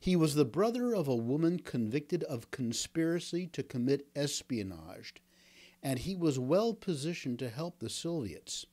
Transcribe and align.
He 0.00 0.16
was 0.16 0.34
the 0.34 0.44
brother 0.44 0.94
of 0.94 1.08
a 1.08 1.16
woman 1.16 1.58
convicted 1.60 2.24
of 2.24 2.50
conspiracy 2.50 3.46
to 3.48 3.62
commit 3.62 4.08
espionage, 4.14 5.14
and 5.82 5.98
he 5.98 6.14
was 6.14 6.38
well 6.38 6.74
positioned 6.74 7.38
to 7.40 7.50
help 7.50 7.78
the 7.78 7.90
Soviets. 7.90 8.66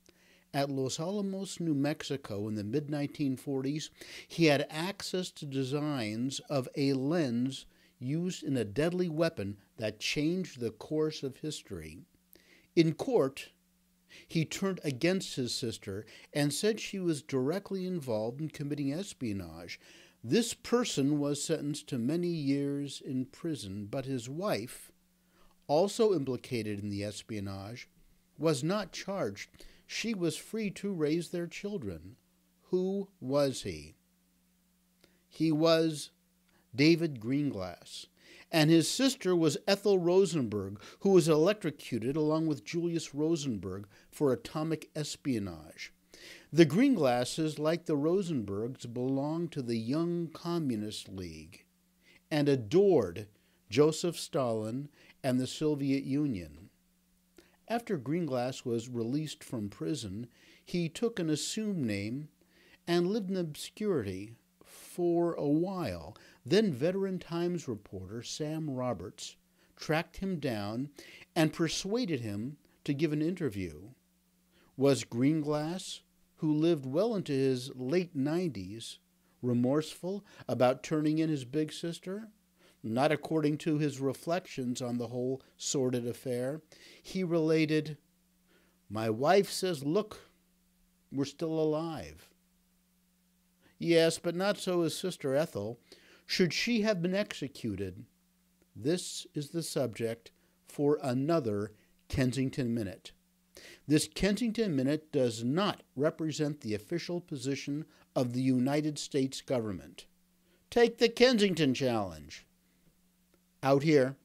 At 0.54 0.70
Los 0.70 1.00
Alamos, 1.00 1.60
New 1.60 1.76
Mexico, 1.76 2.48
in 2.48 2.56
the 2.56 2.64
mid 2.64 2.88
1940s, 2.88 3.90
he 4.28 4.46
had 4.46 4.66
access 4.70 5.30
to 5.32 5.46
designs 5.46 6.40
of 6.50 6.68
a 6.76 6.94
lens 6.94 7.66
used 8.00 8.44
in 8.44 8.58
a 8.58 8.66
deadly 8.66 9.10
weapon 9.10 9.58
that 9.78 10.00
changed 10.00 10.60
the 10.60 10.72
course 10.72 11.22
of 11.22 11.38
history. 11.38 12.00
In 12.76 12.94
court, 12.94 13.50
he 14.28 14.44
turned 14.44 14.80
against 14.84 15.36
his 15.36 15.54
sister 15.54 16.06
and 16.34 16.54
said 16.54 16.80
she 16.80 17.00
was 17.00 17.22
directly 17.22 17.86
involved 17.86 18.42
in 18.42 18.50
committing 18.50 18.92
espionage. 18.92 19.80
This 20.24 20.54
person 20.54 21.20
was 21.20 21.44
sentenced 21.44 21.88
to 21.88 21.98
many 21.98 22.28
years 22.28 23.02
in 23.04 23.26
prison, 23.26 23.88
but 23.90 24.06
his 24.06 24.30
wife, 24.30 24.92
also 25.68 26.14
implicated 26.14 26.80
in 26.80 26.90
the 26.90 27.04
espionage, 27.04 27.88
was 28.38 28.64
not 28.64 28.92
charged. 28.92 29.50
She 29.88 30.14
was 30.14 30.36
free 30.36 30.70
to 30.72 30.92
raise 30.92 31.30
their 31.30 31.48
children. 31.48 32.18
Who 32.64 33.10
was 33.20 33.64
he? 33.64 33.96
He 35.28 35.52
was 35.52 36.12
David 36.76 37.20
Greenglass 37.20 38.08
and 38.52 38.70
his 38.70 38.90
sister 38.90 39.36
was 39.36 39.58
Ethel 39.68 40.00
Rosenberg, 40.00 40.82
who 41.00 41.10
was 41.12 41.28
electrocuted 41.28 42.16
along 42.16 42.48
with 42.48 42.66
Julius 42.66 43.14
Rosenberg 43.14 43.88
for 44.10 44.34
atomic 44.34 44.90
espionage. 44.96 45.94
The 46.52 46.66
Greenglasses, 46.66 47.60
like 47.60 47.86
the 47.86 47.96
Rosenbergs, 47.96 48.92
belonged 48.92 49.52
to 49.52 49.62
the 49.62 49.78
Young 49.78 50.30
Communist 50.30 51.08
League 51.08 51.64
and 52.32 52.50
adored 52.50 53.28
Joseph 53.70 54.18
Stalin 54.18 54.90
and 55.24 55.40
the 55.40 55.46
Soviet 55.46 56.06
Union. 56.06 56.72
After 57.68 58.00
Greenglass 58.00 58.66
was 58.66 58.90
released 58.90 59.44
from 59.44 59.70
prison, 59.70 60.28
he 60.66 60.90
took 60.90 61.20
an 61.20 61.30
assumed 61.30 61.86
name 61.86 62.30
and 62.88 63.06
lived 63.06 63.30
in 63.30 63.38
obscurity 63.38 64.34
for 64.64 65.36
a 65.36 65.48
while. 65.48 66.18
Then 66.44 66.74
veteran 66.74 67.20
Times 67.20 67.68
reporter 67.68 68.24
Sam 68.24 68.72
Roberts 68.72 69.36
tracked 69.76 70.18
him 70.18 70.40
down 70.40 70.90
and 71.36 71.54
persuaded 71.54 72.22
him 72.22 72.58
to 72.86 72.94
give 72.96 73.14
an 73.14 73.22
interview. 73.22 73.90
Was 74.76 75.04
Greenglass, 75.04 76.02
who 76.40 76.54
lived 76.54 76.86
well 76.86 77.16
into 77.16 77.32
his 77.32 77.72
late 77.76 78.16
90s, 78.18 78.98
remorseful 79.42 80.26
about 80.48 80.84
turning 80.84 81.20
in 81.20 81.30
his 81.30 81.46
big 81.46 81.72
sister? 81.72 82.30
Not 82.82 83.12
according 83.12 83.58
to 83.60 83.78
his 83.78 84.00
reflections 84.00 84.82
on 84.82 84.98
the 84.98 85.08
whole 85.08 85.42
sordid 85.58 86.08
affair. 86.08 86.62
He 87.04 87.24
related, 87.24 87.98
My 88.90 89.10
wife 89.10 89.50
says, 89.50 89.84
Look, 89.84 90.20
we're 91.12 91.26
still 91.26 91.60
alive. 91.60 92.30
Yes, 93.78 94.18
but 94.20 94.36
not 94.36 94.58
so 94.58 94.82
his 94.82 94.98
sister 94.98 95.36
Ethel. 95.36 95.80
Should 96.26 96.54
she 96.54 96.82
have 96.82 97.02
been 97.02 97.16
executed? 97.16 98.06
This 98.76 99.26
is 99.34 99.50
the 99.50 99.64
subject 99.64 100.32
for 100.68 101.00
another 101.02 101.72
Kensington 102.08 102.74
Minute. 102.74 103.12
This 103.90 104.08
Kensington 104.08 104.76
Minute 104.76 105.12
does 105.12 105.44
not 105.44 105.82
represent 105.96 106.62
the 106.62 106.76
official 106.76 107.20
position 107.20 107.86
of 108.16 108.34
the 108.34 108.42
United 108.42 109.00
States 109.00 109.42
government. 109.42 110.06
Take 110.70 111.00
the 111.00 111.10
Kensington 111.10 111.74
Challenge. 111.74 112.46
Out 113.64 113.82
here. 113.82 114.16